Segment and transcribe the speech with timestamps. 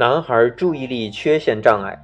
[0.00, 1.94] 男孩注意力缺陷障碍。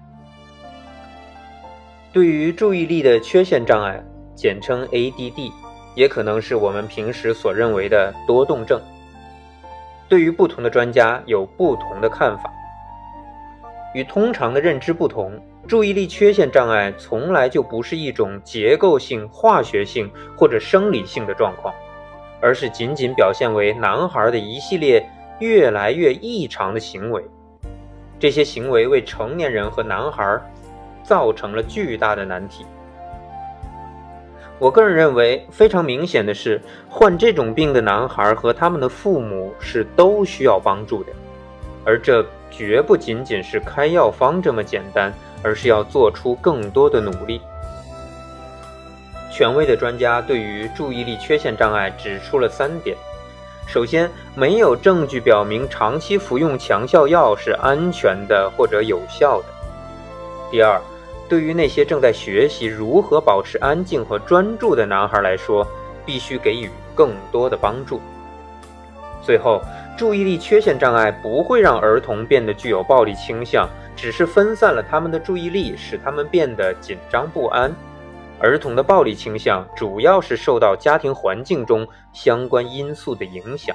[2.12, 4.04] 对于注意力的缺陷障碍，
[4.34, 5.50] 简称 ADD，
[5.94, 8.78] 也可能是我们平时所认为的多动症。
[10.10, 12.52] 对于不同的专家有不同的看法。
[13.94, 15.32] 与通常的认知不同，
[15.66, 21.74] 注意力缺陷障碍从来就不是一种结构性、化学性或者生理性的状况，
[22.42, 25.02] 而是仅仅表现为男孩的一系列
[25.38, 27.24] 越来越异常的行为。
[28.18, 30.40] 这些行为为成年人和男孩
[31.02, 32.64] 造成了巨大的难题。
[34.58, 41.12] 我个人认为，非常明显的是，患这种病的男孩和他们的父母是都需要帮助的，
[41.84, 47.40] 而这绝不仅仅是开药方这么简单，而是要做出更多的努力。
[49.30, 52.96] 权威的专家对于注意力缺陷障碍指出了三点。
[53.66, 59.46] 首先，没有证据表明长期服用强效药是安全的或者有效的。
[60.50, 60.80] 第二，
[61.28, 65.66] 对于那些正在学习如何保持安静和专注的男孩来说，
[66.06, 68.00] 必须给予更多的帮助。
[69.20, 69.60] 最后，
[69.98, 77.74] 注意力缺陷障碍不会让儿童变得具有暴力倾向，只是分散了他们的注意力，使他们变得紧张不安。
[78.38, 83.74] 儿童的暴力倾向主要是受到家庭环境中相关因素的影响。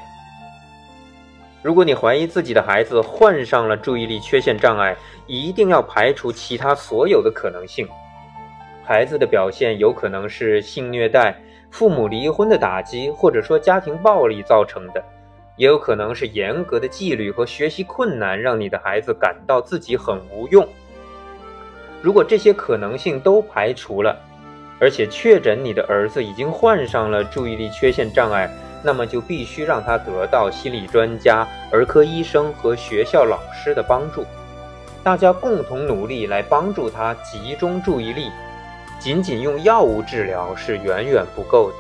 [1.64, 4.96] 如果你怀疑自己的孩子患上了注意力缺陷障碍，
[5.28, 7.88] 一定要排除其他所有的可能性。
[8.84, 11.40] 孩子的表现有可能是性虐待、
[11.70, 15.04] 父母离婚的打击，或者说家庭暴力造成的，
[15.56, 20.68] 也有可能是严格的纪律和学习困难让你的孩子感到自己很无用。
[22.02, 24.20] 如果这些可能性都排除了，
[24.82, 28.52] 而且确诊你的儿子已经患上了注意力缺陷障碍，
[28.82, 34.26] 那么就必须让他得到心理专家、儿科医生和学校老师的帮助，
[35.04, 38.32] 大家共同努力来帮助他集中注意力。
[39.00, 41.76] 仅仅用药物治疗是远远不够的。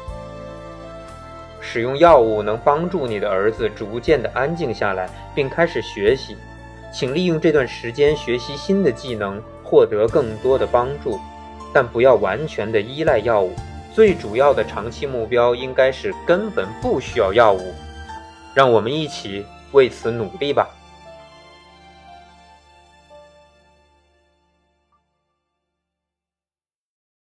[1.59, 6.37] 使用药物能帮助你的儿子逐渐的安静下来，并开始学习。
[6.93, 11.19] 请利用这段时间学习新的技能，获得更多的帮助。
[11.73, 13.53] 但不要完全的依赖药物，
[13.93, 17.73] 最主要的长期目标应该是根本不需要药物。
[18.53, 20.67] 让我们一起为此努力吧。